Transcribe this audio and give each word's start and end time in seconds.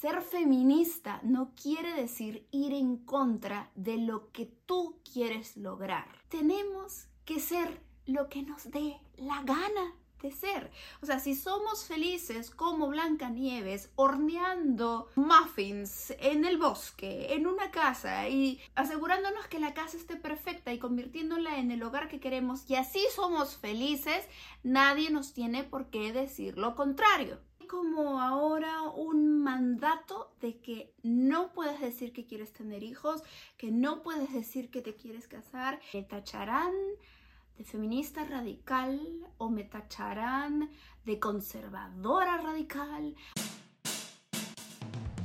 Ser 0.00 0.22
feminista 0.22 1.18
no 1.24 1.50
quiere 1.60 1.92
decir 1.92 2.46
ir 2.52 2.72
en 2.72 2.98
contra 2.98 3.72
de 3.74 3.96
lo 3.96 4.30
que 4.30 4.46
tú 4.46 5.00
quieres 5.12 5.56
lograr. 5.56 6.06
Tenemos 6.28 7.08
que 7.24 7.40
ser 7.40 7.82
lo 8.06 8.28
que 8.28 8.42
nos 8.42 8.70
dé 8.70 9.00
la 9.16 9.42
gana 9.42 9.96
de 10.22 10.30
ser. 10.30 10.70
O 11.02 11.06
sea, 11.06 11.18
si 11.18 11.34
somos 11.34 11.84
felices 11.84 12.52
como 12.52 12.86
Blancanieves 12.86 13.90
horneando 13.96 15.08
muffins 15.16 16.12
en 16.20 16.44
el 16.44 16.58
bosque, 16.58 17.34
en 17.34 17.48
una 17.48 17.72
casa 17.72 18.28
y 18.28 18.60
asegurándonos 18.76 19.48
que 19.48 19.58
la 19.58 19.74
casa 19.74 19.96
esté 19.96 20.14
perfecta 20.14 20.72
y 20.72 20.78
convirtiéndola 20.78 21.58
en 21.58 21.72
el 21.72 21.82
hogar 21.82 22.06
que 22.06 22.20
queremos 22.20 22.70
y 22.70 22.76
así 22.76 23.04
somos 23.16 23.56
felices, 23.56 24.28
nadie 24.62 25.10
nos 25.10 25.32
tiene 25.32 25.64
por 25.64 25.90
qué 25.90 26.12
decir 26.12 26.56
lo 26.56 26.76
contrario 26.76 27.40
como 27.68 28.20
ahora 28.20 28.77
mandato 29.78 30.32
de 30.40 30.58
que 30.58 30.92
no 31.02 31.52
puedes 31.52 31.80
decir 31.80 32.12
que 32.12 32.26
quieres 32.26 32.52
tener 32.52 32.82
hijos, 32.82 33.22
que 33.56 33.70
no 33.70 34.02
puedes 34.02 34.32
decir 34.32 34.70
que 34.70 34.82
te 34.82 34.96
quieres 34.96 35.28
casar, 35.28 35.78
te 35.92 36.02
tacharán 36.02 36.72
de 37.56 37.64
feminista 37.64 38.24
radical 38.24 39.00
o 39.38 39.50
me 39.50 39.62
tacharán 39.62 40.70
de 41.04 41.18
conservadora 41.20 42.38
radical. 42.38 43.14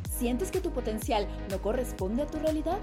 ¿Sientes 0.10 0.52
que 0.52 0.62
tu 0.62 0.72
potencial 0.72 1.28
no 1.50 1.60
corresponde 1.60 2.22
a 2.22 2.28
tu 2.28 2.38
realidad? 2.38 2.80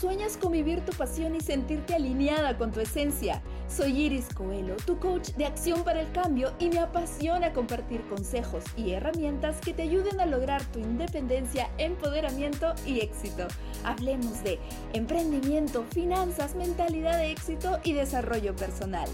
¿Sueñas 0.00 0.38
con 0.38 0.52
vivir 0.52 0.84
tu 0.86 0.92
pasión 0.92 1.36
y 1.36 1.40
sentirte 1.40 1.94
alineada 1.94 2.56
con 2.56 2.72
tu 2.72 2.80
esencia? 2.80 3.42
Soy 3.68 4.02
Iris 4.02 4.26
Coelho, 4.34 4.76
tu 4.86 4.98
coach 4.98 5.30
de 5.30 5.46
acción 5.46 5.82
para 5.82 6.00
el 6.00 6.12
cambio 6.12 6.52
y 6.58 6.68
me 6.68 6.78
apasiona 6.78 7.52
compartir 7.52 8.02
consejos 8.08 8.62
y 8.76 8.92
herramientas 8.92 9.60
que 9.60 9.72
te 9.72 9.82
ayuden 9.82 10.20
a 10.20 10.26
lograr 10.26 10.62
tu 10.66 10.78
independencia, 10.78 11.70
empoderamiento 11.78 12.74
y 12.86 13.00
éxito. 13.00 13.48
Hablemos 13.82 14.44
de 14.44 14.60
emprendimiento, 14.92 15.84
finanzas, 15.90 16.54
mentalidad 16.54 17.18
de 17.18 17.32
éxito 17.32 17.80
y 17.82 17.94
desarrollo 17.94 18.54
personal. 18.54 19.08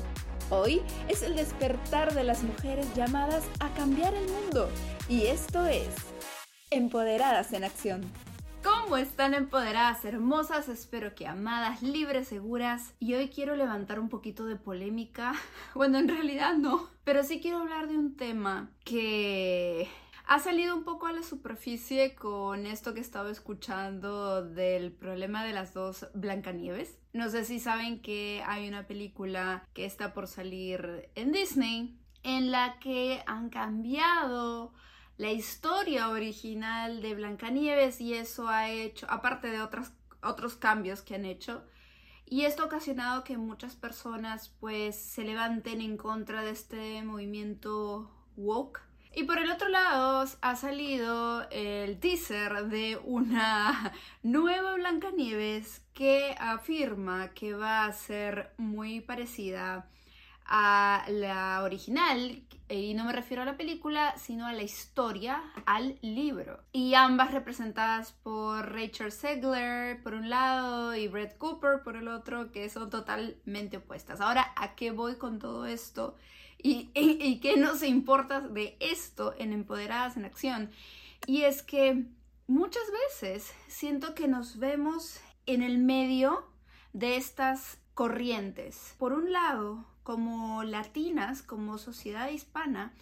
Hoy 0.50 0.82
es 1.08 1.22
el 1.22 1.36
despertar 1.36 2.12
de 2.12 2.24
las 2.24 2.42
mujeres 2.42 2.92
llamadas 2.94 3.44
a 3.60 3.72
cambiar 3.74 4.14
el 4.14 4.28
mundo 4.28 4.68
y 5.08 5.26
esto 5.26 5.64
es 5.66 5.88
Empoderadas 6.70 7.52
en 7.52 7.64
Acción. 7.64 8.29
¿Cómo 8.90 9.00
están 9.00 9.34
empoderadas, 9.34 10.04
hermosas? 10.04 10.68
Espero 10.68 11.14
que 11.14 11.28
amadas, 11.28 11.80
libres, 11.80 12.26
seguras. 12.26 12.92
Y 12.98 13.14
hoy 13.14 13.28
quiero 13.28 13.54
levantar 13.54 14.00
un 14.00 14.08
poquito 14.08 14.46
de 14.46 14.56
polémica. 14.56 15.32
Bueno, 15.76 15.98
en 15.98 16.08
realidad 16.08 16.54
no. 16.56 16.88
Pero 17.04 17.22
sí 17.22 17.40
quiero 17.40 17.58
hablar 17.58 17.86
de 17.86 17.96
un 17.96 18.16
tema 18.16 18.72
que 18.84 19.88
ha 20.26 20.40
salido 20.40 20.74
un 20.74 20.82
poco 20.82 21.06
a 21.06 21.12
la 21.12 21.22
superficie 21.22 22.16
con 22.16 22.66
esto 22.66 22.92
que 22.92 22.98
estaba 22.98 23.30
escuchando 23.30 24.44
del 24.44 24.90
problema 24.90 25.44
de 25.44 25.52
las 25.52 25.72
dos 25.72 26.08
Blancanieves. 26.12 26.98
No 27.12 27.30
sé 27.30 27.44
si 27.44 27.60
saben 27.60 28.02
que 28.02 28.42
hay 28.44 28.66
una 28.66 28.88
película 28.88 29.68
que 29.72 29.84
está 29.84 30.12
por 30.12 30.26
salir 30.26 31.08
en 31.14 31.30
Disney 31.30 31.96
en 32.24 32.50
la 32.50 32.80
que 32.80 33.22
han 33.26 33.50
cambiado 33.50 34.74
la 35.20 35.30
historia 35.30 36.08
original 36.08 37.02
de 37.02 37.14
Blancanieves 37.14 38.00
y 38.00 38.14
eso 38.14 38.48
ha 38.48 38.70
hecho, 38.70 39.06
aparte 39.10 39.48
de 39.48 39.60
otros, 39.60 40.56
cambios 40.56 41.02
que 41.02 41.14
han 41.14 41.26
hecho, 41.26 41.62
y 42.24 42.46
esto 42.46 42.62
ha 42.62 42.66
ocasionado 42.66 43.22
que 43.22 43.36
muchas 43.36 43.76
personas 43.76 44.48
pues 44.60 44.96
se 44.96 45.24
levanten 45.24 45.82
en 45.82 45.98
contra 45.98 46.42
de 46.42 46.52
este 46.52 47.02
movimiento 47.02 48.10
woke. 48.38 48.80
Y 49.14 49.24
por 49.24 49.36
el 49.36 49.50
otro 49.50 49.68
lado 49.68 50.24
ha 50.40 50.56
salido 50.56 51.46
el 51.50 52.00
teaser 52.00 52.68
de 52.68 52.98
una 53.04 53.92
nueva 54.22 54.74
Blancanieves 54.76 55.82
que 55.92 56.34
afirma 56.38 57.34
que 57.34 57.52
va 57.52 57.84
a 57.84 57.92
ser 57.92 58.54
muy 58.56 59.02
parecida 59.02 59.90
a 60.50 61.04
la 61.08 61.62
original, 61.62 62.42
y 62.68 62.94
no 62.94 63.04
me 63.04 63.12
refiero 63.12 63.42
a 63.42 63.46
la 63.46 63.56
película, 63.56 64.14
sino 64.16 64.46
a 64.46 64.52
la 64.52 64.62
historia, 64.62 65.42
al 65.64 65.98
libro. 66.02 66.60
Y 66.72 66.94
ambas 66.94 67.32
representadas 67.32 68.12
por 68.12 68.72
Rachel 68.72 69.12
Segler 69.12 70.02
por 70.02 70.14
un 70.14 70.28
lado 70.28 70.94
y 70.94 71.08
Brett 71.08 71.38
Cooper 71.38 71.82
por 71.82 71.96
el 71.96 72.08
otro, 72.08 72.52
que 72.52 72.68
son 72.68 72.90
totalmente 72.90 73.78
opuestas. 73.78 74.20
Ahora, 74.20 74.52
¿a 74.56 74.74
qué 74.74 74.90
voy 74.90 75.16
con 75.16 75.38
todo 75.38 75.66
esto? 75.66 76.16
¿Y, 76.58 76.90
y, 76.94 77.40
qué 77.40 77.56
nos 77.56 77.82
importa 77.82 78.40
de 78.40 78.76
esto 78.80 79.34
en 79.38 79.52
Empoderadas 79.52 80.16
en 80.16 80.26
Acción? 80.26 80.70
Y 81.26 81.42
es 81.42 81.62
que 81.62 82.06
muchas 82.46 82.82
veces 83.08 83.52
siento 83.66 84.14
que 84.14 84.28
nos 84.28 84.58
vemos 84.58 85.20
en 85.46 85.62
el 85.62 85.78
medio 85.78 86.44
de 86.92 87.16
estas 87.16 87.78
corrientes. 87.94 88.94
Por 88.98 89.12
un 89.12 89.32
lado, 89.32 89.86
como 90.02 90.62
latinas, 90.64 91.42
como 91.42 91.78
sociedad 91.78 92.30
hispana, 92.30 92.92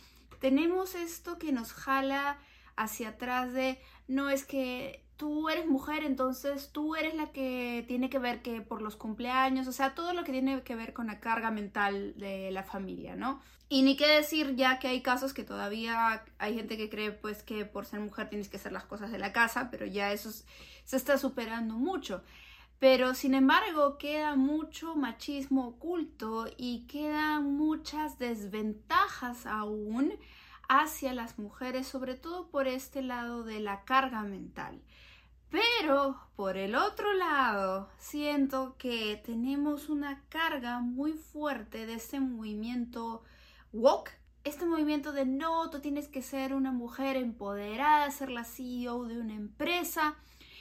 tenemos 0.41 0.94
esto 0.94 1.38
que 1.38 1.53
nos 1.53 1.72
jala 1.72 2.38
hacia 2.76 3.10
atrás 3.10 3.53
de, 3.53 3.78
no 4.06 4.31
es 4.31 4.44
que 4.44 5.03
tú 5.16 5.48
eres 5.48 5.66
mujer, 5.66 6.04
entonces 6.04 6.70
tú 6.72 6.94
eres 6.94 7.14
la 7.14 7.32
que 7.32 7.84
tiene 7.88 8.08
que 8.08 8.20
ver 8.20 8.41
que 8.41 8.60
por 8.60 8.81
los 8.81 8.94
cumpleaños, 8.94 9.66
o 9.66 9.72
sea, 9.72 9.94
todo 9.94 10.14
lo 10.14 10.22
que 10.22 10.32
tiene 10.32 10.62
que 10.62 10.76
ver 10.76 10.92
con 10.92 11.08
la 11.08 11.19
carga 11.19 11.50
mental 11.50 12.14
de 12.16 12.50
la 12.53 12.62
familia, 12.62 13.16
¿no? 13.16 13.41
Y 13.69 13.82
ni 13.82 13.97
qué 13.97 14.06
decir 14.06 14.54
ya 14.54 14.78
que 14.78 14.88
hay 14.88 15.03
casos 15.03 15.34
que 15.34 15.44
todavía 15.44 16.25
hay 16.38 16.54
gente 16.54 16.76
que 16.78 16.88
cree 16.88 17.10
pues 17.10 17.42
que 17.42 17.66
por 17.66 17.84
ser 17.84 18.00
mujer 18.00 18.31
tienes 18.31 18.48
que 18.48 18.56
hacer 18.56 18.72
las 18.72 18.84
cosas 18.84 19.10
de 19.10 19.19
la 19.19 19.32
casa, 19.32 19.70
pero 19.70 19.84
ya 19.84 20.12
eso 20.12 20.31
se 20.84 20.97
está 20.97 21.19
superando 21.19 21.75
mucho. 21.75 22.22
Pero 22.78 23.15
sin 23.15 23.34
embargo 23.34 23.99
queda 23.99 24.37
mucho 24.37 24.94
machismo 24.94 25.66
oculto 25.66 26.47
y 26.56 26.87
quedan 26.87 27.56
muchas 27.56 28.19
desventajas 28.19 29.47
aún 29.47 30.12
hacia 30.69 31.12
las 31.12 31.38
mujeres, 31.38 31.88
sobre 31.88 32.15
todo 32.15 32.49
por 32.50 32.69
este 32.69 33.03
lado 33.03 33.43
de 33.43 33.59
la 33.59 33.84
carga 33.84 34.22
mental. 34.22 34.81
Pero 35.50 36.21
por 36.37 36.56
el 36.56 36.75
otro 36.75 37.15
lado, 37.15 37.88
siento 37.99 38.77
que 38.77 39.21
tenemos 39.25 39.88
una 39.88 40.22
carga 40.28 40.81
muy 40.81 41.15
fuerte 41.15 41.87
de 41.87 41.94
este 41.94 42.21
movimiento 42.21 43.22
woke, 43.72 44.12
este 44.44 44.67
movimiento 44.67 45.12
de 45.12 45.25
no, 45.25 45.71
tú 45.71 45.81
tienes 45.81 46.06
que 46.06 46.22
ser 46.22 46.55
una 46.55 46.71
mujer 46.71 47.17
empoderada, 47.17 48.11
ser 48.11 48.31
la 48.31 48.44
CEO 48.44 49.05
de 49.05 49.19
una 49.19 49.34
empresa 49.34 50.17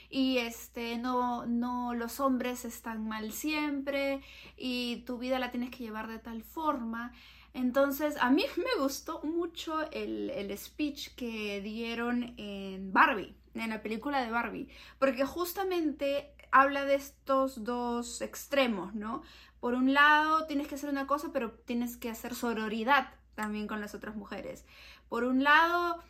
y 0.09 0.38
este 0.38 0.97
no 0.97 1.45
no 1.45 1.94
los 1.94 2.19
hombres 2.19 2.66
están 2.66 3.07
mal 3.07 3.31
siempre 3.31 4.22
y 4.56 5.03
tu 5.06 5.18
vida 5.18 5.40
la 5.40 5.51
tienes 5.51 5.72
que 5.72 5.84
llevar 5.84 6.07
de 6.07 6.19
tal 6.19 6.44
forma. 6.44 7.12
Entonces 7.53 8.18
a 8.18 8.29
mí 8.29 8.44
me 8.57 8.81
gustó 8.81 9.22
mucho 9.23 9.90
el, 9.91 10.29
el 10.31 10.57
speech 10.57 11.16
que 11.16 11.62
dieron 11.62 12.34
en 12.38 12.94
Barbie 12.94 13.35
en 13.53 13.69
la 13.69 13.81
película 13.81 14.22
de 14.23 14.31
Barbie 14.31 14.69
porque 15.00 15.25
justamente 15.25 16.34
habla 16.51 16.85
de 16.85 16.95
estos 16.95 17.63
dos 17.63 18.22
extremos 18.22 18.94
no 18.94 19.24
por 19.59 19.74
un 19.74 19.94
lado 19.94 20.45
tienes 20.45 20.68
que 20.68 20.75
hacer 20.75 20.89
una 20.89 21.07
cosa 21.07 21.31
pero 21.34 21.51
tienes 21.51 21.97
que 21.97 22.12
hacer 22.12 22.35
sororidad 22.35 23.09
también 23.38 23.68
con 23.68 23.79
las 23.79 23.95
otras 23.95 24.16
mujeres. 24.16 24.66
Por 25.07 25.24
un 25.24 25.44
lado 25.44 26.03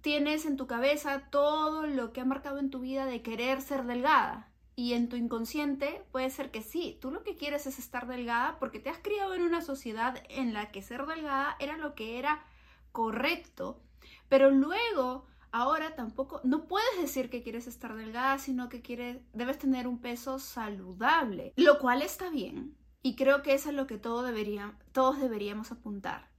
tienes 0.00 0.46
en 0.46 0.56
tu 0.56 0.66
cabeza 0.66 1.28
todo 1.30 1.86
lo 1.86 2.12
que 2.12 2.20
ha 2.20 2.24
marcado 2.24 2.58
en 2.58 2.70
tu 2.70 2.80
vida 2.80 3.06
de 3.06 3.22
querer 3.22 3.60
ser 3.62 3.84
delgada. 3.84 4.50
Y 4.76 4.94
en 4.94 5.08
tu 5.08 5.16
inconsciente 5.16 6.02
puede 6.10 6.30
ser 6.30 6.50
que 6.50 6.62
sí, 6.62 6.98
tú 7.02 7.10
lo 7.10 7.22
que 7.22 7.36
quieres 7.36 7.66
es 7.66 7.78
estar 7.78 8.06
delgada 8.06 8.58
porque 8.58 8.78
te 8.78 8.88
has 8.88 8.98
criado 8.98 9.34
en 9.34 9.42
una 9.42 9.60
sociedad 9.60 10.22
en 10.30 10.54
la 10.54 10.70
que 10.70 10.82
ser 10.82 11.04
delgada 11.06 11.56
era 11.58 11.76
lo 11.76 11.94
que 11.94 12.18
era 12.18 12.44
correcto. 12.92 13.82
Pero 14.28 14.50
luego, 14.50 15.26
ahora 15.52 15.94
tampoco, 15.96 16.40
no 16.44 16.66
puedes 16.66 16.98
decir 16.98 17.28
que 17.28 17.42
quieres 17.42 17.66
estar 17.66 17.94
delgada, 17.94 18.38
sino 18.38 18.68
que 18.68 18.80
quieres, 18.80 19.18
debes 19.34 19.58
tener 19.58 19.86
un 19.86 20.00
peso 20.00 20.38
saludable, 20.38 21.52
lo 21.56 21.78
cual 21.78 22.00
está 22.00 22.30
bien. 22.30 22.74
Y 23.02 23.16
creo 23.16 23.42
que 23.42 23.54
eso 23.54 23.70
es 23.70 23.74
lo 23.74 23.86
que 23.86 23.98
todos 23.98 24.24
deberíamos 24.24 25.72
apuntar. 25.72 26.29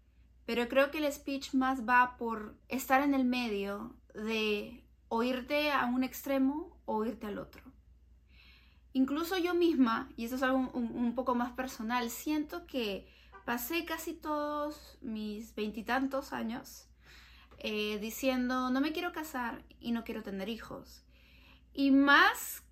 Pero 0.51 0.67
creo 0.67 0.91
que 0.91 0.97
el 0.97 1.09
speech 1.09 1.53
más 1.53 1.87
va 1.87 2.17
por 2.17 2.57
estar 2.67 3.01
en 3.03 3.13
el 3.13 3.23
medio 3.23 3.95
de 4.13 4.83
o 5.07 5.23
irte 5.23 5.71
a 5.71 5.85
un 5.85 6.03
extremo 6.03 6.77
o 6.83 7.05
irte 7.05 7.25
al 7.27 7.37
otro. 7.37 7.63
Incluso 8.91 9.37
yo 9.37 9.53
misma, 9.53 10.11
y 10.17 10.25
eso 10.25 10.35
es 10.35 10.43
algo 10.43 10.69
un, 10.73 11.15
poco 11.15 11.35
más 11.35 11.53
personal, 11.53 12.09
siento 12.09 12.67
que 12.67 13.07
pasé 13.45 13.85
casi 13.85 14.11
todos 14.11 14.97
mis 14.99 15.55
veintitantos 15.55 16.33
años 16.33 16.89
eh, 17.59 17.97
diciendo 18.01 18.71
no 18.71 18.81
me 18.81 18.91
quiero 18.91 19.13
casar 19.13 19.63
y 19.79 19.93
no 19.93 20.03
quiero 20.03 20.21
tener 20.21 20.49
hijos. 20.49 21.05
Y 21.73 21.91
más 21.91 22.65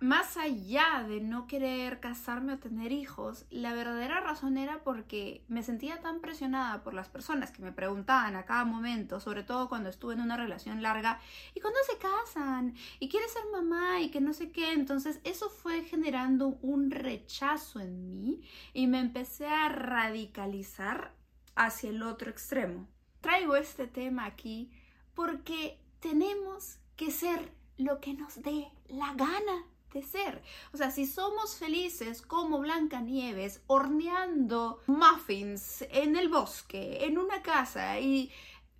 más 0.00 0.36
allá 0.36 1.04
de 1.06 1.20
no 1.20 1.46
querer 1.46 2.00
casarme 2.00 2.54
o 2.54 2.58
tener 2.58 2.92
hijos, 2.92 3.44
la 3.50 3.74
verdadera 3.74 4.20
razón 4.20 4.56
era 4.56 4.82
porque 4.82 5.44
me 5.48 5.62
sentía 5.62 6.00
tan 6.00 6.20
presionada 6.20 6.82
por 6.82 6.94
las 6.94 7.08
personas 7.08 7.50
que 7.50 7.62
me 7.62 7.72
preguntaban 7.72 8.36
a 8.36 8.44
cada 8.44 8.64
momento, 8.64 9.20
sobre 9.20 9.42
todo 9.42 9.68
cuando 9.68 9.90
estuve 9.90 10.14
en 10.14 10.20
una 10.20 10.36
relación 10.36 10.82
larga, 10.82 11.20
¿y 11.54 11.60
cuándo 11.60 11.78
se 11.90 11.98
casan? 11.98 12.74
¿Y 13.00 13.08
quieres 13.08 13.32
ser 13.32 13.42
mamá? 13.52 14.00
Y 14.00 14.10
que 14.10 14.20
no 14.20 14.32
sé 14.32 14.50
qué. 14.50 14.72
Entonces 14.72 15.20
eso 15.24 15.50
fue 15.50 15.82
generando 15.82 16.58
un 16.62 16.90
rechazo 16.90 17.80
en 17.80 18.10
mí 18.10 18.42
y 18.72 18.86
me 18.86 19.00
empecé 19.00 19.46
a 19.46 19.68
radicalizar 19.68 21.14
hacia 21.54 21.90
el 21.90 22.02
otro 22.02 22.30
extremo. 22.30 22.88
Traigo 23.20 23.56
este 23.56 23.86
tema 23.86 24.24
aquí 24.24 24.70
porque 25.14 25.78
tenemos 26.00 26.78
que 26.96 27.10
ser 27.10 27.52
lo 27.76 28.00
que 28.00 28.14
nos 28.14 28.42
dé 28.42 28.70
la 28.88 29.14
gana 29.14 29.66
de 29.92 30.02
ser. 30.02 30.42
O 30.72 30.76
sea, 30.76 30.90
si 30.90 31.06
somos 31.06 31.56
felices 31.56 32.22
como 32.22 32.58
Blancanieves, 32.58 33.62
horneando 33.66 34.80
muffins 34.86 35.82
en 35.90 36.16
el 36.16 36.28
bosque, 36.28 37.04
en 37.04 37.18
una 37.18 37.42
casa 37.42 37.98
y 38.00 38.30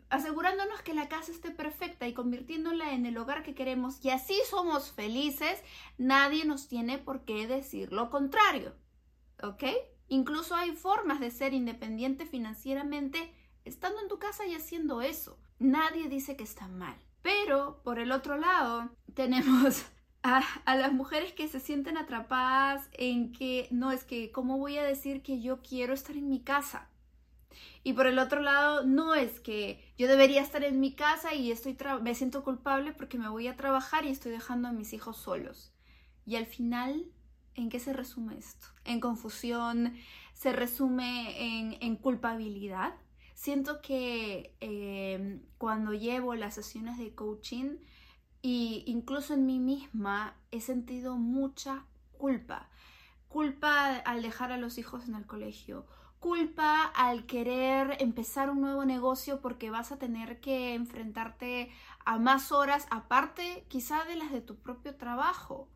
asegurándonos 0.09 0.83
que 0.83 0.95
la 0.95 1.09
casa 1.09 1.33
esté 1.33 1.51
perfecta 1.51 2.07
y 2.07 2.15
convirtiéndola 2.15 2.93
en 2.93 3.07
el 3.07 3.19
hogar 3.19 3.43
que 3.43 3.55
queremos 3.55 4.05
y 4.05 4.11
así 4.11 4.39
somos 4.49 4.93
felices, 4.93 5.63
nadie 5.99 6.45
nos 6.45 6.69
tiene 6.69 6.99
por 6.99 7.25
qué 7.25 7.47
decir 7.47 7.93
lo 7.93 8.11
contrario. 8.11 8.75
¿Ok? 9.43 9.65
Incluso 10.09 10.55
hay 10.55 10.73
formas 10.73 11.21
de 11.21 11.31
ser 11.31 11.53
independiente 11.53 12.27
financieramente 12.27 13.33
estando 13.65 14.01
en 14.01 14.09
tu 14.09 14.19
casa 14.19 14.47
y 14.47 14.55
haciendo 14.55 15.03
eso. 15.03 15.39
Nadie 15.59 16.09
dice 16.09 16.37
que 16.37 16.45
está 16.45 16.69
mal. 16.69 16.97
Pero 17.27 17.81
por 17.83 17.99
el 17.99 18.13
otro 18.13 18.39
lado, 18.39 18.89
tenemos 19.15 19.85
a, 20.23 20.45
las 20.77 20.93
mujeres 20.93 21.33
que 21.33 21.49
se 21.49 21.59
sienten 21.59 21.97
atrapadas 21.97 22.89
en 22.93 23.33
que 23.33 23.67
no 23.73 23.91
es 23.91 24.05
que, 24.05 24.31
¿cómo 24.31 24.59
voy 24.59 24.79
a 24.79 24.85
decir 24.85 25.23
que 25.23 25.41
yo 25.41 25.61
quiero 25.61 25.93
estar 25.93 26.17
en 26.17 26.29
mi 26.29 26.41
casa? 26.41 26.89
Y 27.83 27.95
por 27.95 28.07
el 28.07 28.21
otro 28.21 28.43
lado, 28.43 28.85
no 28.85 29.17
es 29.17 29.41
que 29.41 29.93
yo 29.99 30.07
debería 30.07 30.41
estar 30.41 30.63
en 30.63 30.79
mi 30.79 30.95
casa 30.95 31.35
y 31.35 31.51
estoy 31.51 31.77
me 32.01 32.15
siento 32.15 32.45
culpable 32.45 32.93
porque 32.93 33.19
me 33.19 33.29
voy 33.29 33.49
a 33.49 33.57
trabajar 33.57 34.05
y 34.05 34.11
estoy 34.11 34.31
dejando 34.31 34.69
a 34.69 34.73
mis 34.73 34.93
hijos 34.93 35.17
solos. 35.17 35.73
Y 36.27 36.37
al 36.37 36.47
final, 36.47 37.11
¿en 37.57 37.71
qué 37.71 37.81
se 37.81 37.93
resume 37.93 38.39
esto? 38.39 38.69
En 38.85 39.01
confusión, 39.01 39.95
se 40.33 40.53
resume 40.53 41.59
en, 41.59 41.77
en 41.81 41.97
culpabilidad 41.97 42.95
Siento 43.37 43.83
que 43.83 44.57
em, 44.61 45.43
cuando 45.59 45.93
llevo 45.93 46.35
las 46.35 46.55
sesiones 46.55 46.97
de 46.97 47.15
coaching 47.15 47.77
y 48.41 48.83
incluso 48.87 49.35
en 49.35 49.45
mí 49.45 49.59
misma 49.59 50.39
he 50.51 50.63
sentido 50.63 51.17
mucha 51.19 51.85
culpa. 52.13 52.71
Culpa 53.29 53.99
al 53.99 54.23
dejar 54.23 54.53
a 54.53 54.57
los 54.57 54.79
hijos 54.79 55.07
en 55.07 55.15
el 55.15 55.27
colegio, 55.27 55.85
culpa 56.19 56.85
al 56.85 57.27
querer 57.27 57.99
empezar 58.01 58.49
un 58.49 58.63
nuevo 58.63 58.87
negocio 58.87 59.43
porque 59.43 59.69
vas 59.69 59.93
a 59.93 59.99
tener 59.99 60.41
que 60.41 60.73
enfrentarte 60.73 61.71
a 62.07 62.19
más 62.19 62.53
horas 62.53 62.87
aparte 62.91 63.67
quizá 63.69 64.07
de 64.07 64.17
las 64.17 64.33
de 64.33 64.41
tu 64.41 64.57
propio 64.57 64.97
trabajo 64.97 65.69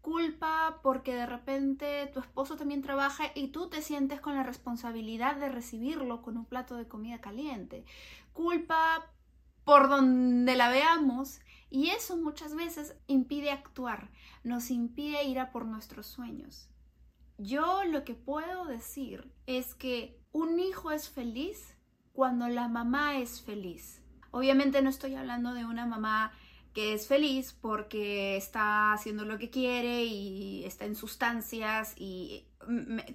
culpa 0.00 0.80
porque 0.82 1.14
de 1.14 1.26
repente 1.26 2.10
tu 2.12 2.20
esposo 2.20 2.56
también 2.56 2.82
trabaja 2.82 3.24
y 3.34 3.48
tú 3.48 3.68
te 3.68 3.82
sientes 3.82 4.20
con 4.20 4.34
la 4.34 4.42
responsabilidad 4.42 5.36
de 5.36 5.48
recibirlo 5.48 6.22
con 6.22 6.36
un 6.36 6.44
plato 6.44 6.76
de 6.76 6.88
comida 6.88 7.20
caliente. 7.20 7.84
Culpa 8.32 9.06
por 9.64 9.88
donde 9.88 10.56
la 10.56 10.68
veamos 10.68 11.40
y 11.70 11.90
eso 11.90 12.16
muchas 12.16 12.54
veces 12.54 12.96
impide 13.06 13.50
actuar, 13.50 14.10
nos 14.42 14.70
impide 14.70 15.24
ir 15.24 15.38
a 15.38 15.52
por 15.52 15.66
nuestros 15.66 16.06
sueños. 16.06 16.68
Yo 17.38 17.84
lo 17.84 18.04
que 18.04 18.14
puedo 18.14 18.66
decir 18.66 19.32
es 19.46 19.74
que 19.74 20.20
un 20.32 20.58
hijo 20.60 20.90
es 20.90 21.08
feliz 21.08 21.76
cuando 22.12 22.48
la 22.48 22.68
mamá 22.68 23.18
es 23.18 23.40
feliz. 23.40 24.02
Obviamente 24.30 24.82
no 24.82 24.90
estoy 24.90 25.14
hablando 25.14 25.54
de 25.54 25.64
una 25.64 25.86
mamá 25.86 26.32
que 26.72 26.94
es 26.94 27.08
feliz 27.08 27.56
porque 27.60 28.36
está 28.36 28.92
haciendo 28.92 29.24
lo 29.24 29.38
que 29.38 29.50
quiere 29.50 30.04
y 30.04 30.64
está 30.64 30.84
en 30.84 30.94
sustancias 30.94 31.94
y 31.96 32.44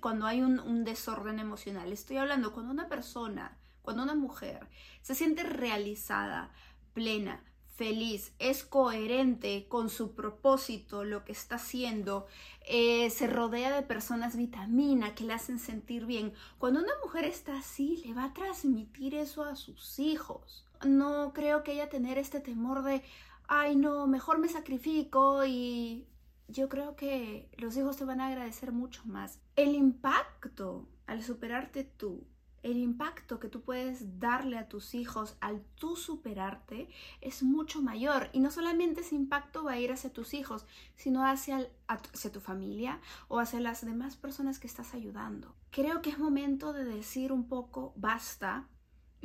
cuando 0.02 0.26
hay 0.26 0.42
un, 0.42 0.84
desorden 0.84 1.40
emocional. 1.40 1.92
Estoy 1.92 2.18
hablando 2.18 2.54
cuando 2.54 2.72
una 2.72 2.88
persona, 2.88 3.58
cuando 3.82 4.04
una 4.04 4.16
mujer 4.16 4.68
se 5.02 5.16
siente 5.16 5.44
realizada, 5.44 6.52
plena, 6.94 7.44
feliz, 7.76 8.34
es 8.40 8.64
coherente 8.64 9.68
con 9.68 9.90
su 9.90 10.14
propósito, 10.16 11.04
lo 11.04 11.26
que 11.26 11.34
está 11.34 11.56
haciendo, 11.56 12.26
eh, 12.68 13.10
se 13.10 13.28
rodea 13.28 13.76
de 13.76 13.82
personas 13.82 14.36
vitamina 14.36 15.14
que 15.14 15.26
le 15.26 15.34
hacen 15.34 15.60
sentir 15.60 16.06
bien. 16.06 16.34
Cuando 16.58 16.80
una 16.80 16.94
mujer 17.04 17.26
está 17.26 17.58
así, 17.58 18.02
le 18.06 18.14
va 18.14 18.26
a 18.26 18.34
transmitir 18.34 19.16
eso 19.16 19.44
a 19.44 19.56
sus 19.56 20.00
hijos. 20.00 20.66
No 20.86 21.34
creo 21.34 21.64
que 21.64 21.74
ella 21.74 21.90
tener 21.90 22.18
este 22.18 22.40
temor 22.40 22.84
de, 22.84 23.04
ay 23.48 23.76
no, 23.76 24.08
mejor 24.08 24.40
me 24.40 24.50
sacrifico 24.50 25.46
y 25.46 26.08
yo 26.48 26.70
creo 26.70 26.96
que 26.96 27.50
los 27.58 27.76
hijos 27.78 27.98
te 27.98 28.06
van 28.06 28.22
a 28.22 28.28
agradecer 28.28 28.72
mucho 28.72 29.04
más. 29.06 29.40
El 29.56 29.76
impacto 29.76 30.88
al 31.08 31.24
superarte 31.24 31.84
tú, 31.84 32.26
el 32.66 32.78
impacto 32.78 33.40
que 33.40 33.48
tú 33.48 33.62
puedes 33.62 34.20
darle 34.20 34.58
a 34.58 34.68
tus 34.68 34.96
hijos 34.96 35.38
al 35.40 35.62
tú 35.76 35.96
superarte 35.96 36.90
es 37.22 37.44
mucho 37.44 37.82
mayor. 37.84 38.30
Y 38.34 38.40
no 38.40 38.50
solamente 38.50 39.02
ese 39.02 39.14
impacto 39.14 39.64
va 39.64 39.74
a 39.74 39.80
ir 39.80 39.92
hacia 39.92 40.12
tus 40.12 40.34
hijos, 40.34 40.66
sino 40.96 41.24
hacia, 41.28 41.70
hacia 41.88 42.32
tu 42.32 42.40
familia 42.40 43.00
o 43.28 43.38
hacia 43.38 43.60
las 43.60 43.86
demás 43.86 44.18
personas 44.18 44.58
que 44.58 44.66
estás 44.66 44.96
ayudando. 44.96 45.54
Creo 45.70 46.02
que 46.02 46.10
es 46.10 46.18
momento 46.18 46.74
de 46.74 46.86
decir 46.86 47.32
un 47.32 47.48
poco 47.48 47.94
basta 47.98 48.68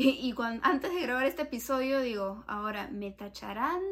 y, 0.02 0.32
cuando, 0.32 0.66
antes 0.66 0.94
de 0.94 1.02
grabar 1.02 1.26
este 1.26 1.42
episodio 1.42 2.00
digo, 2.00 2.42
ahora, 2.46 2.88
¿me 2.90 3.10
tacharán 3.10 3.82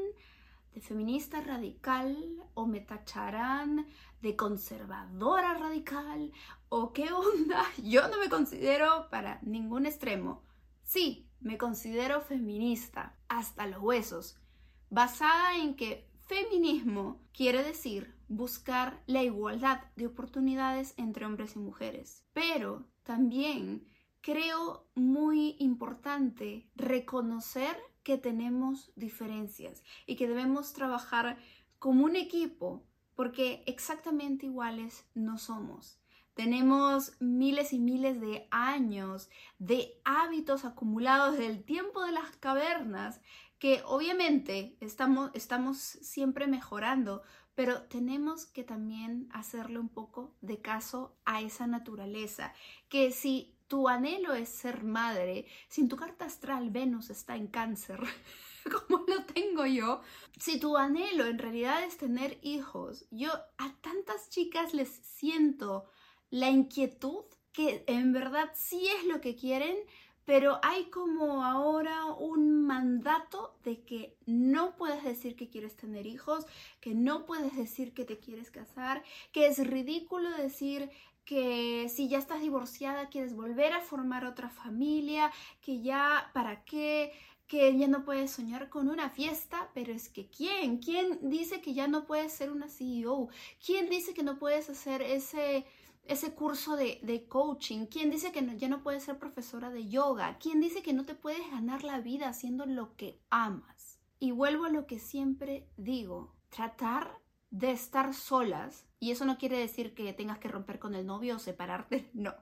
de 0.73 0.81
feminista 0.81 1.43
radical 1.43 2.17
o 2.55 2.67
me 2.67 2.81
tacharán 2.81 3.87
de 4.23 4.35
conservadora 4.35 5.53
radical 5.59 6.33
o 6.71 6.95
qué 6.95 7.13
onda? 7.13 7.63
Yo 7.85 8.09
no 8.09 8.19
me 8.19 8.31
considero 8.31 9.11
para 9.11 9.39
ningún 9.43 9.85
extremo. 9.85 10.43
Sí, 10.83 11.29
me 11.41 11.59
considero 11.59 12.23
feminista 12.23 13.15
hasta 13.29 13.67
los 13.67 13.83
huesos, 13.83 14.41
basada 14.89 15.59
en 15.59 15.77
que 15.77 16.09
feminismo 16.27 17.21
quiere 17.35 17.63
decir 17.63 18.17
buscar 18.29 19.03
la 19.07 19.23
igualdad 19.23 19.83
de 19.97 20.07
oportunidades 20.07 20.95
entre 20.97 21.27
hombres 21.27 21.55
y 21.55 21.59
mujeres, 21.59 22.25
pero 22.33 22.87
también 23.03 23.87
creo 24.29 24.85
muy 24.95 25.57
importante 25.59 26.69
reconocer 26.77 27.75
que 28.03 28.19
tenemos 28.19 28.93
diferencias 28.95 29.83
y 30.05 30.17
que 30.17 30.29
debemos 30.29 30.75
trabajar 30.75 31.39
como 31.79 32.05
un 32.05 32.15
equipo 32.15 32.85
porque 33.15 33.63
exactamente 33.65 34.45
iguales 34.45 35.07
no 35.15 35.39
somos. 35.39 35.99
Tenemos 36.35 37.15
miles 37.21 37.73
y 37.73 37.79
miles 37.79 38.21
de 38.21 38.47
años 38.51 39.31
de 39.59 39.99
hábitos 40.05 40.67
acumulados 40.67 41.39
del 41.39 41.65
tiempo 41.65 42.05
de 42.05 42.13
las 42.13 42.37
cavernas 42.37 43.23
que 43.59 43.81
obviamente 43.87 44.77
estamos, 44.81 45.31
estamos 45.33 45.79
siempre 45.79 46.49
mejorando, 46.49 47.23
pero 47.55 47.85
tenemos 47.85 48.45
que 48.45 48.63
también 48.63 49.31
hacerle 49.33 49.79
un 49.79 49.89
poco 49.89 50.37
de 50.43 50.61
caso 50.61 51.17
a 51.25 51.41
esa 51.41 51.67
naturaleza, 51.67 52.53
que 52.91 53.11
si 53.11 53.58
tu 53.69 53.87
anhelo 53.89 54.35
es 54.35 54.49
ser 54.49 54.83
madre, 54.83 55.47
si 55.69 55.87
tu 55.87 55.97
carta 55.97 56.25
astral 56.25 56.71
Venus 56.71 57.11
está 57.11 57.37
en 57.37 57.47
cáncer, 57.47 58.01
como 58.89 59.05
lo 59.07 59.25
tengo 59.25 59.67
yo, 59.67 60.01
si 60.39 60.59
tu 60.59 60.77
anhelo 60.77 61.27
en 61.27 61.39
realidad 61.39 61.85
es 61.85 61.99
tener 61.99 62.39
hijos, 62.43 63.07
yo 63.11 63.31
a 63.59 63.75
tantas 63.81 64.31
chicas 64.31 64.75
les 64.75 64.89
siento 64.89 65.85
la 66.31 66.51
inquietud 66.51 67.25
que 67.53 67.85
en 67.87 68.13
verdad 68.13 68.51
sí 68.55 68.89
es 68.99 69.05
lo 69.05 69.21
que 69.21 69.37
quieren, 69.37 69.77
pero 70.25 70.61
hay 70.63 70.91
como 70.91 71.43
ahora 71.43 72.05
un 72.05 72.67
mandato 72.67 73.59
de 73.65 73.83
que 73.83 74.15
no 74.27 74.77
puedes 74.77 75.03
decir 75.03 75.37
que 75.37 75.49
quieres 75.49 75.75
tener 75.75 76.07
hijos, 76.07 76.45
que 76.81 76.95
no 76.95 77.25
puedes 77.25 77.57
decir 77.57 77.95
que 77.95 78.05
te 78.05 78.19
quieres 78.19 78.51
casar, 78.51 79.03
que 79.33 79.47
es 79.47 79.67
ridículo 79.67 80.31
decir 80.37 80.91
que 81.29 81.91
si 81.91 82.09
ya 82.09 82.17
estás 82.17 82.41
divorciada 82.41 83.11
quieres 83.11 83.35
volver 83.37 83.75
a 83.75 83.83
formar 83.83 84.25
otra 84.25 84.49
familia, 84.49 85.31
que 85.61 85.83
ya, 85.83 86.31
¿para 86.33 86.65
qué? 86.65 87.13
que 87.47 87.77
ya 87.77 87.87
no 87.87 88.03
puedes 88.03 88.31
soñar 88.31 88.71
con 88.71 88.89
una 88.89 89.11
fiesta, 89.11 89.71
pero 89.75 89.93
es 89.93 90.09
que 90.09 90.31
¿quién? 90.31 90.79
¿Quién 90.79 91.19
dice 91.29 91.61
que 91.61 91.75
ya 91.75 91.87
no 91.87 92.07
puedes 92.07 92.33
ser 92.33 92.51
una 92.51 92.71
CEO? 92.71 93.29
¿Quién 93.65 93.91
dice 93.91 94.15
que 94.15 94.23
no 94.23 94.39
puedes 94.39 94.71
hacer 94.71 95.03
ese, 95.03 95.67
ese 96.07 96.35
curso 96.35 96.77
de, 96.77 96.99
de 97.03 97.27
coaching? 97.27 97.87
¿Quién 97.87 98.11
dice 98.11 98.33
que 98.33 98.57
ya 98.57 98.69
no 98.71 98.83
puedes 98.83 99.03
ser 99.03 99.19
profesora 99.19 99.69
de 99.69 99.87
yoga? 99.87 100.39
¿Quién 100.39 100.63
dice 100.63 100.83
que 100.83 100.95
no 100.95 101.05
te 101.05 101.15
puedes 101.15 101.51
ganar 101.51 101.85
la 101.85 102.01
vida 102.01 102.31
haciendo 102.31 102.65
lo 102.65 102.97
que 102.97 103.21
amas? 103.29 103.99
Y 104.19 104.31
vuelvo 104.31 104.65
a 104.65 104.71
lo 104.71 104.87
que 104.87 104.99
siempre 104.99 105.69
digo, 105.77 106.35
tratar 106.49 107.21
de 107.51 107.71
estar 107.71 108.15
solas, 108.15 108.87
y 109.01 109.11
eso 109.11 109.25
no 109.25 109.39
quiere 109.39 109.59
decir 109.59 109.95
que 109.95 110.13
tengas 110.13 110.39
que 110.39 110.49
romper 110.49 110.79
con 110.79 110.95
el 110.95 111.07
novio 111.07 111.37
o 111.37 111.39
separarte, 111.39 112.11
no. 112.15 112.35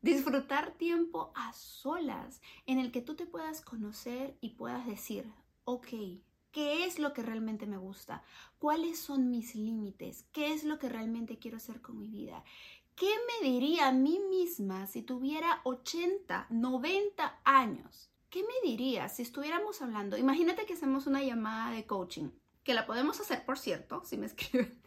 Disfrutar 0.00 0.72
tiempo 0.72 1.32
a 1.34 1.52
solas 1.52 2.40
en 2.66 2.78
el 2.78 2.92
que 2.92 3.02
tú 3.02 3.16
te 3.16 3.26
puedas 3.26 3.62
conocer 3.62 4.36
y 4.40 4.50
puedas 4.50 4.86
decir, 4.86 5.32
ok, 5.64 5.88
¿qué 6.52 6.84
es 6.84 7.00
lo 7.00 7.12
que 7.12 7.22
realmente 7.22 7.66
me 7.66 7.78
gusta? 7.78 8.22
¿Cuáles 8.58 9.00
son 9.00 9.28
mis 9.28 9.56
límites? 9.56 10.24
¿Qué 10.30 10.52
es 10.52 10.62
lo 10.62 10.78
que 10.78 10.88
realmente 10.88 11.38
quiero 11.38 11.56
hacer 11.56 11.80
con 11.80 11.98
mi 11.98 12.08
vida? 12.08 12.44
¿Qué 12.94 13.10
me 13.26 13.48
diría 13.48 13.88
a 13.88 13.92
mí 13.92 14.20
misma 14.30 14.86
si 14.86 15.02
tuviera 15.02 15.60
80, 15.64 16.46
90 16.50 17.40
años? 17.44 18.10
¿Qué 18.30 18.42
me 18.42 18.68
diría 18.68 19.08
si 19.08 19.22
estuviéramos 19.22 19.82
hablando? 19.82 20.16
Imagínate 20.16 20.64
que 20.64 20.74
hacemos 20.74 21.08
una 21.08 21.22
llamada 21.24 21.72
de 21.72 21.86
coaching 21.86 22.30
que 22.68 22.74
la 22.74 22.84
podemos 22.84 23.18
hacer, 23.18 23.46
por 23.46 23.58
cierto, 23.58 24.02
si 24.04 24.18
me 24.18 24.26
escriben, 24.30 24.78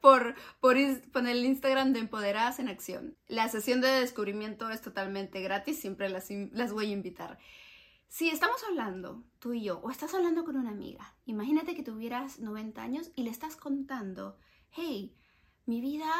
por, 0.00 0.34
por, 0.58 0.78
el 0.78 1.44
Instagram 1.44 1.92
de 1.92 1.98
Empoderadas 1.98 2.60
en 2.60 2.68
Acción. 2.68 3.14
La 3.28 3.46
sesión 3.50 3.82
de 3.82 3.88
descubrimiento 3.88 4.70
es 4.70 4.80
totalmente 4.80 5.42
gratis, 5.42 5.78
siempre 5.78 6.08
las, 6.08 6.30
las 6.30 6.72
voy 6.72 6.86
a 6.86 6.94
invitar. 6.94 7.38
Si 8.08 8.30
estamos 8.30 8.64
hablando, 8.66 9.22
tú 9.38 9.52
y 9.52 9.64
yo, 9.64 9.80
o 9.80 9.90
estás 9.90 10.14
hablando 10.14 10.46
con 10.46 10.56
una 10.56 10.70
amiga, 10.70 11.14
imagínate 11.26 11.74
que 11.74 11.82
tuvieras 11.82 12.38
90 12.38 12.82
años 12.82 13.10
y 13.14 13.24
le 13.24 13.28
estás 13.28 13.54
contando, 13.54 14.38
hey, 14.70 15.14
mi 15.66 15.82
vida 15.82 16.10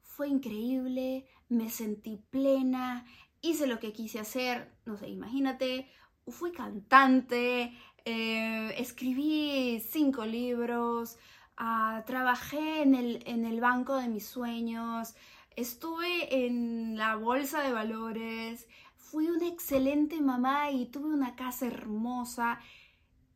fue 0.00 0.28
increíble, 0.28 1.26
me 1.50 1.68
sentí 1.68 2.24
plena, 2.30 3.04
hice 3.42 3.66
lo 3.66 3.80
que 3.80 3.92
quise 3.92 4.18
hacer, 4.18 4.74
no 4.86 4.96
sé, 4.96 5.08
imagínate, 5.10 5.90
fui 6.26 6.52
cantante, 6.52 7.76
eh, 8.04 8.74
escribí 8.76 9.80
cinco 9.80 10.24
libros, 10.26 11.18
ah, 11.56 12.02
trabajé 12.06 12.82
en 12.82 12.94
el, 12.94 13.22
en 13.26 13.44
el 13.44 13.60
banco 13.60 13.96
de 13.96 14.08
mis 14.08 14.26
sueños, 14.26 15.14
estuve 15.56 16.46
en 16.46 16.96
la 16.96 17.16
bolsa 17.16 17.62
de 17.62 17.72
valores, 17.72 18.68
fui 18.96 19.28
una 19.28 19.46
excelente 19.46 20.20
mamá 20.20 20.70
y 20.70 20.86
tuve 20.86 21.14
una 21.14 21.36
casa 21.36 21.66
hermosa 21.66 22.58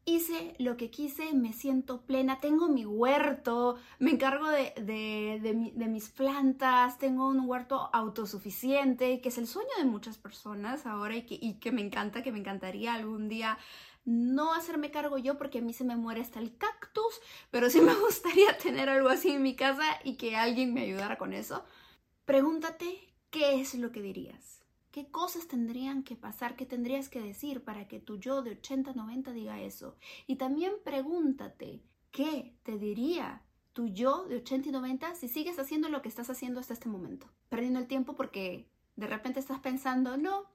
hice 0.08 0.54
lo 0.58 0.76
que 0.76 0.90
quise, 0.90 1.32
me 1.34 1.52
siento 1.52 2.00
plena, 2.02 2.40
tengo 2.40 2.68
mi 2.68 2.84
huerto, 2.86 3.76
me 3.98 4.10
encargo 4.10 4.48
de, 4.48 4.72
de, 4.76 5.88
mis 5.88 6.08
plantas, 6.08 6.98
tengo 6.98 7.28
un 7.28 7.40
huerto 7.48 7.90
autosuficiente, 7.92 9.20
que 9.20 9.28
es 9.28 9.38
el 9.38 9.46
sueño 9.46 9.70
de 9.78 9.84
muchas 9.84 10.18
personas 10.18 10.86
ahora 10.86 11.16
y 11.16 11.22
que, 11.22 11.38
y 11.40 11.54
que 11.54 11.72
me 11.72 11.82
encanta, 11.82 12.22
que 12.22 12.32
me 12.32 12.38
encantaría 12.38 12.94
algún 12.94 13.28
día 13.28 13.58
no 14.04 14.54
hacerme 14.54 14.90
cargo 14.90 15.18
yo 15.18 15.36
porque 15.36 15.58
a 15.58 15.62
mí 15.62 15.74
se 15.74 15.84
me 15.84 15.96
muere 15.96 16.22
hasta 16.22 16.40
el 16.40 16.56
cactus, 16.56 17.20
pero 17.50 17.68
sí 17.68 17.80
me 17.80 17.94
gustaría 18.00 18.56
tener 18.56 18.88
algo 18.88 19.10
así 19.10 19.30
en 19.30 19.42
mi 19.42 19.54
casa 19.54 19.84
y 20.02 20.16
que 20.16 20.34
alguien 20.36 20.72
me 20.72 20.82
ayudara 20.82 21.18
con 21.18 21.34
eso. 21.34 21.64
Pregúntate 22.24 23.14
qué 23.30 23.60
es 23.60 23.74
lo 23.74 23.92
que 23.92 24.00
dirías. 24.00 24.57
¿Qué 24.98 25.12
cosas 25.12 25.46
tendrían 25.46 26.02
que 26.02 26.16
pasar? 26.16 26.56
¿Qué 26.56 26.66
tendrías 26.66 27.08
que 27.08 27.20
decir 27.20 27.62
para 27.62 27.86
que 27.86 28.00
tu 28.00 28.18
yo 28.18 28.42
de 28.42 28.50
80, 28.50 28.94
90 28.94 29.30
diga 29.30 29.60
eso? 29.60 29.96
Y 30.26 30.34
también 30.34 30.72
pregúntate, 30.84 31.84
¿qué 32.10 32.56
te 32.64 32.78
diría 32.78 33.44
tu 33.74 33.86
yo 33.86 34.24
de 34.24 34.38
80 34.38 34.70
y 34.70 34.72
90 34.72 35.14
si 35.14 35.28
sigues 35.28 35.56
haciendo 35.60 35.88
lo 35.88 36.02
que 36.02 36.08
estás 36.08 36.30
haciendo 36.30 36.58
hasta 36.58 36.72
este 36.72 36.88
momento? 36.88 37.28
Perdiendo 37.48 37.78
el 37.78 37.86
tiempo 37.86 38.16
porque 38.16 38.68
de 38.96 39.06
repente 39.06 39.38
estás 39.38 39.60
pensando, 39.60 40.16
no, 40.16 40.46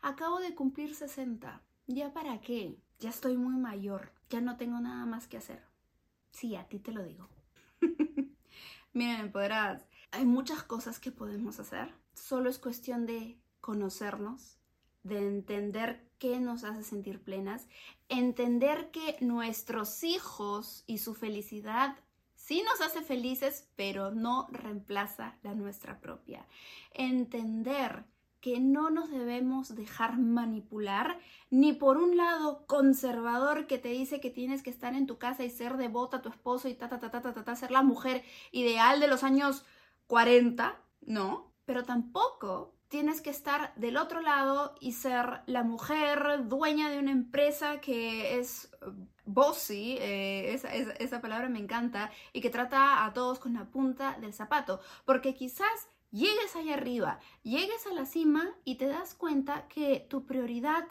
acabo 0.00 0.38
de 0.38 0.54
cumplir 0.54 0.94
60, 0.94 1.60
¿ya 1.86 2.10
para 2.14 2.40
qué? 2.40 2.78
Ya 3.00 3.10
estoy 3.10 3.36
muy 3.36 3.58
mayor, 3.58 4.12
ya 4.30 4.40
no 4.40 4.56
tengo 4.56 4.80
nada 4.80 5.04
más 5.04 5.28
que 5.28 5.36
hacer. 5.36 5.62
Sí, 6.30 6.56
a 6.56 6.64
ti 6.64 6.78
te 6.78 6.92
lo 6.92 7.02
digo. 7.02 7.28
Miren, 8.94 9.30
podrás, 9.30 9.84
hay 10.10 10.24
muchas 10.24 10.62
cosas 10.62 10.98
que 10.98 11.12
podemos 11.12 11.60
hacer, 11.60 11.92
solo 12.14 12.48
es 12.48 12.58
cuestión 12.58 13.04
de 13.04 13.38
conocernos, 13.60 14.58
de 15.02 15.18
entender 15.18 16.06
qué 16.18 16.38
nos 16.40 16.64
hace 16.64 16.82
sentir 16.82 17.22
plenas, 17.22 17.66
entender 18.08 18.90
que 18.90 19.16
nuestros 19.20 20.04
hijos 20.04 20.84
y 20.86 20.98
su 20.98 21.14
felicidad 21.14 21.96
sí 22.34 22.62
nos 22.62 22.80
hace 22.80 23.02
felices, 23.02 23.68
pero 23.76 24.10
no 24.10 24.48
reemplaza 24.50 25.38
la 25.42 25.54
nuestra 25.54 26.00
propia. 26.00 26.46
Entender 26.92 28.04
que 28.40 28.58
no 28.58 28.90
nos 28.90 29.10
debemos 29.10 29.74
dejar 29.74 30.18
manipular 30.18 31.18
ni 31.50 31.72
por 31.72 31.98
un 31.98 32.16
lado 32.16 32.66
conservador 32.66 33.66
que 33.66 33.78
te 33.78 33.90
dice 33.90 34.20
que 34.20 34.30
tienes 34.30 34.62
que 34.62 34.70
estar 34.70 34.94
en 34.94 35.06
tu 35.06 35.18
casa 35.18 35.44
y 35.44 35.50
ser 35.50 35.76
devota 35.76 36.18
a 36.18 36.22
tu 36.22 36.30
esposo 36.30 36.68
y 36.68 36.74
ta 36.74 36.88
ta 36.88 36.98
ta 36.98 37.10
ta 37.10 37.20
ta, 37.20 37.44
ta 37.44 37.56
ser 37.56 37.70
la 37.70 37.82
mujer 37.82 38.24
ideal 38.50 38.98
de 38.98 39.08
los 39.08 39.24
años 39.24 39.64
40, 40.06 40.80
no, 41.02 41.52
pero 41.66 41.84
tampoco 41.84 42.74
tienes 42.90 43.20
que 43.20 43.30
estar 43.30 43.72
del 43.76 43.96
otro 43.96 44.20
lado 44.20 44.74
y 44.80 44.92
ser 44.92 45.42
la 45.46 45.62
mujer 45.62 46.48
dueña 46.48 46.90
de 46.90 46.98
una 46.98 47.12
empresa 47.12 47.80
que 47.80 48.38
es 48.38 48.68
bossy, 49.24 49.96
eh, 50.00 50.52
esa, 50.52 50.74
esa, 50.74 51.20
palabra 51.20 51.48
me 51.48 51.60
encanta, 51.60 52.10
y 52.32 52.40
que 52.40 52.50
trata 52.50 53.06
a 53.06 53.12
todos 53.12 53.38
con 53.38 53.54
la 53.54 53.70
punta 53.70 54.18
del 54.20 54.34
zapato, 54.34 54.80
porque 55.04 55.34
quizás 55.34 55.88
llegues 56.10 56.56
allá 56.56 56.74
arriba, 56.74 57.20
llegues 57.44 57.86
a 57.86 57.94
la 57.94 58.06
cima 58.06 58.56
y 58.64 58.74
te 58.74 58.88
das 58.88 59.14
cuenta 59.14 59.68
que 59.68 60.04
tu 60.10 60.26
prioridad 60.26 60.88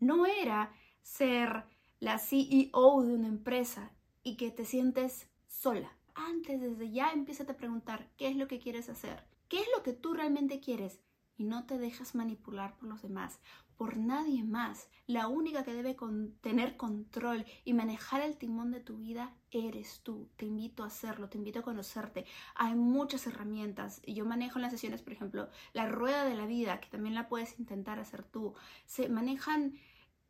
no 0.00 0.24
era 0.24 0.72
ser 1.02 1.64
la 2.00 2.18
CEO 2.18 3.02
de 3.02 3.14
una 3.14 3.28
empresa 3.28 3.92
y 4.22 4.38
que 4.38 4.50
te 4.50 4.64
sientes 4.64 5.28
sola. 5.48 5.92
Antes, 6.14 6.62
desde 6.62 6.90
ya, 6.90 7.10
empieza 7.10 7.42
a 7.42 7.56
preguntar 7.58 8.08
qué 8.16 8.28
es 8.28 8.36
lo 8.36 8.48
que 8.48 8.58
quieres 8.58 8.88
hacer, 8.88 9.22
qué 9.50 9.60
es 9.60 9.68
lo 9.76 9.82
que 9.82 9.92
tú 9.92 10.14
realmente 10.14 10.60
quieres 10.60 10.98
y 11.36 11.44
no 11.44 11.64
te 11.66 11.78
dejas 11.78 12.14
manipular 12.14 12.76
por 12.76 12.88
los 12.88 13.02
demás, 13.02 13.40
por 13.76 13.96
nadie 13.96 14.42
más. 14.42 14.88
La 15.06 15.28
única 15.28 15.64
que 15.64 15.74
debe 15.74 15.96
tener 16.40 16.76
control 16.76 17.44
y 17.64 17.74
manejar 17.74 18.22
el 18.22 18.36
timón 18.36 18.70
de 18.70 18.80
tu 18.80 18.96
vida 18.96 19.34
eres 19.50 20.00
tú. 20.02 20.28
Te 20.36 20.46
invito 20.46 20.82
a 20.82 20.86
hacerlo, 20.86 21.28
te 21.28 21.38
invito 21.38 21.60
a 21.60 21.62
conocerte. 21.62 22.24
Hay 22.54 22.74
muchas 22.74 23.26
herramientas. 23.26 24.00
Yo 24.06 24.24
manejo 24.24 24.58
en 24.58 24.62
las 24.62 24.72
sesiones, 24.72 25.02
por 25.02 25.12
ejemplo, 25.12 25.48
la 25.72 25.88
rueda 25.88 26.24
de 26.24 26.34
la 26.34 26.46
vida, 26.46 26.80
que 26.80 26.88
también 26.88 27.14
la 27.14 27.28
puedes 27.28 27.58
intentar 27.58 27.98
hacer 27.98 28.22
tú. 28.22 28.54
Se 28.86 29.08
manejan 29.08 29.74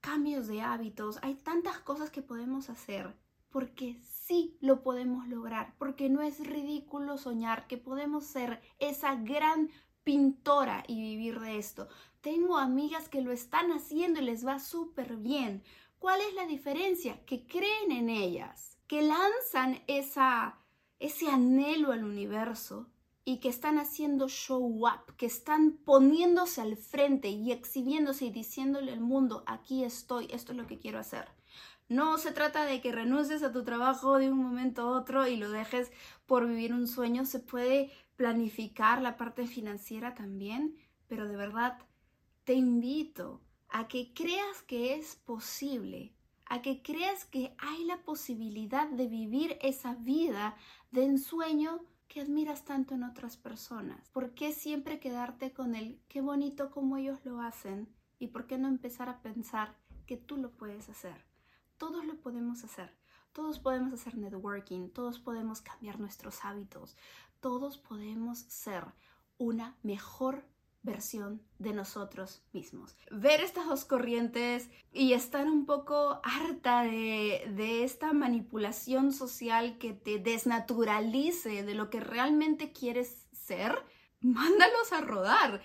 cambios 0.00 0.46
de 0.48 0.62
hábitos. 0.62 1.18
Hay 1.22 1.36
tantas 1.36 1.78
cosas 1.78 2.10
que 2.10 2.22
podemos 2.22 2.68
hacer 2.68 3.14
porque 3.56 3.98
sí 4.02 4.58
lo 4.60 4.82
podemos 4.82 5.28
lograr, 5.28 5.74
porque 5.78 6.10
no 6.10 6.20
es 6.20 6.46
ridículo 6.46 7.16
soñar 7.16 7.66
que 7.66 7.78
podemos 7.78 8.26
ser 8.26 8.60
esa 8.78 9.14
gran 9.14 9.70
pintora 10.06 10.84
y 10.86 11.00
vivir 11.00 11.40
de 11.40 11.58
esto. 11.58 11.88
Tengo 12.20 12.58
amigas 12.58 13.08
que 13.08 13.22
lo 13.22 13.32
están 13.32 13.72
haciendo 13.72 14.20
y 14.20 14.24
les 14.24 14.46
va 14.46 14.60
súper 14.60 15.16
bien. 15.16 15.64
¿Cuál 15.98 16.20
es 16.20 16.32
la 16.34 16.46
diferencia? 16.46 17.24
Que 17.26 17.44
creen 17.44 17.90
en 17.90 18.08
ellas, 18.08 18.78
que 18.86 19.02
lanzan 19.02 19.82
esa, 19.88 20.60
ese 21.00 21.28
anhelo 21.28 21.90
al 21.90 22.04
universo 22.04 22.88
y 23.24 23.38
que 23.40 23.48
están 23.48 23.80
haciendo 23.80 24.28
show 24.28 24.86
up, 24.86 25.16
que 25.16 25.26
están 25.26 25.72
poniéndose 25.72 26.60
al 26.60 26.76
frente 26.76 27.28
y 27.30 27.50
exhibiéndose 27.50 28.26
y 28.26 28.30
diciéndole 28.30 28.92
al 28.92 29.00
mundo, 29.00 29.42
aquí 29.48 29.82
estoy, 29.82 30.28
esto 30.30 30.52
es 30.52 30.58
lo 30.58 30.68
que 30.68 30.78
quiero 30.78 31.00
hacer. 31.00 31.26
No 31.88 32.18
se 32.18 32.30
trata 32.30 32.64
de 32.64 32.80
que 32.80 32.92
renuncies 32.92 33.42
a 33.42 33.52
tu 33.52 33.64
trabajo 33.64 34.18
de 34.18 34.30
un 34.30 34.38
momento 34.38 34.82
a 34.82 34.98
otro 34.98 35.26
y 35.26 35.36
lo 35.36 35.50
dejes 35.50 35.90
por 36.26 36.46
vivir 36.46 36.72
un 36.72 36.86
sueño. 36.86 37.24
Se 37.24 37.38
puede 37.38 37.92
planificar 38.16 39.02
la 39.02 39.16
parte 39.16 39.46
financiera 39.46 40.14
también, 40.14 40.76
pero 41.06 41.28
de 41.28 41.36
verdad 41.36 41.78
te 42.44 42.54
invito 42.54 43.40
a 43.68 43.88
que 43.88 44.12
creas 44.14 44.62
que 44.62 44.94
es 44.94 45.16
posible, 45.16 46.14
a 46.46 46.62
que 46.62 46.82
creas 46.82 47.24
que 47.24 47.54
hay 47.58 47.84
la 47.84 48.02
posibilidad 48.02 48.88
de 48.88 49.06
vivir 49.06 49.58
esa 49.60 49.94
vida 49.94 50.56
de 50.90 51.04
ensueño 51.04 51.80
que 52.08 52.20
admiras 52.20 52.64
tanto 52.64 52.94
en 52.94 53.02
otras 53.02 53.36
personas. 53.36 54.08
¿Por 54.10 54.32
qué 54.34 54.52
siempre 54.52 55.00
quedarte 55.00 55.52
con 55.52 55.74
el 55.74 56.00
qué 56.08 56.20
bonito 56.20 56.70
como 56.70 56.96
ellos 56.96 57.24
lo 57.24 57.40
hacen? 57.40 57.88
¿Y 58.18 58.28
por 58.28 58.46
qué 58.46 58.58
no 58.58 58.68
empezar 58.68 59.08
a 59.08 59.20
pensar 59.20 59.74
que 60.06 60.16
tú 60.16 60.36
lo 60.36 60.52
puedes 60.52 60.88
hacer? 60.88 61.24
Todos 61.76 62.06
lo 62.06 62.16
podemos 62.16 62.64
hacer. 62.64 62.94
Todos 63.36 63.58
podemos 63.58 63.92
hacer 63.92 64.16
networking, 64.16 64.88
todos 64.88 65.18
podemos 65.18 65.60
cambiar 65.60 66.00
nuestros 66.00 66.42
hábitos, 66.42 66.96
todos 67.40 67.78
podemos 67.78 68.40
ser 68.48 68.84
una 69.38 69.76
mejor 69.82 70.44
versión 70.86 71.42
de 71.58 71.72
nosotros 71.72 72.42
mismos. 72.52 72.96
Ver 73.10 73.40
estas 73.40 73.66
dos 73.66 73.84
corrientes 73.84 74.70
y 74.92 75.12
estar 75.12 75.44
un 75.46 75.66
poco 75.66 76.20
harta 76.22 76.84
de, 76.84 77.82
esta 77.84 78.12
manipulación 78.12 79.12
social 79.12 79.78
que 79.78 79.92
te 79.92 80.18
desnaturalice 80.18 81.64
de 81.64 81.74
lo 81.74 81.90
que 81.90 82.00
realmente 82.00 82.72
quieres 82.72 83.26
ser, 83.32 83.84
mándalos 84.20 84.92
a 84.92 85.00
rodar. 85.00 85.60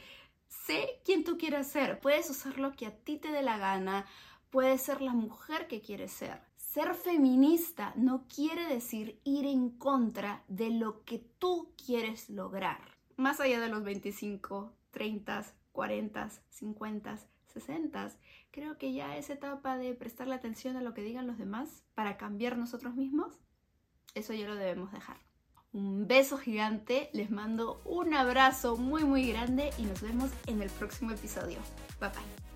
Sé 0.48 1.01
quién 1.06 1.24
tú 1.24 1.38
quieres 1.38 1.68
ser. 1.68 2.00
Puedes 2.00 2.30
usar 2.30 2.58
lo 2.58 2.74
que 2.74 2.88
a 2.88 2.96
ti 2.96 3.18
te 3.18 3.32
dé 3.32 3.44
la 3.44 3.58
gana. 3.58 4.06
Puedes 4.50 4.82
ser 4.82 5.01
la 5.01 5.13
mujer 5.13 5.68
que 5.68 5.82
quieres 5.82 6.12
ser 6.12 6.50
Ser 6.72 6.96
feminista 6.96 7.92
no 7.98 8.30
quiere 8.34 8.66
decir 8.66 9.20
ir 9.25 9.46
en 9.46 9.72
contra 9.72 10.46
de 10.48 10.70
lo 10.70 11.04
que 11.04 11.20
tú 11.20 11.74
quieres 11.75 12.30
lograr. 12.30 12.80
Más 13.18 13.42
allá 13.42 13.60
de 13.60 13.68
los 13.68 13.84
25, 13.84 14.72
30, 14.92 15.44
40, 15.74 16.30
50, 16.50 17.20
60, 17.48 18.12
creo 18.51 18.78
que 18.78 18.94
ya 18.94 19.18
es 19.18 19.30
etapa 19.30 19.78
de 19.78 19.94
prestarle 19.96 20.34
atención 20.34 20.78
a 20.78 20.82
lo 20.82 20.94
que 20.94 21.01
digan 21.01 21.28
los 21.28 21.38
demás 21.38 21.84
para 21.94 22.16
cambiar 22.16 22.58
nosotros 22.58 22.96
mismos. 22.96 23.34
Eso 24.16 24.32
ya 24.32 24.48
lo 24.48 24.56
debemos 24.56 24.94
dejar. 24.94 25.18
Un 25.74 26.08
beso 26.08 26.38
gigante, 26.38 27.10
les 27.12 27.32
mando 27.32 27.82
un 27.84 28.13
abrazo 28.13 28.78
muy 28.78 29.04
muy 29.04 29.30
grande 29.30 29.72
y 29.78 29.82
nos 29.82 30.01
vemos 30.01 30.32
en 30.48 30.62
el 30.62 30.70
próximo 30.70 31.12
episodio. 31.12 31.60
Bye 32.00 32.12
bye. 32.12 32.50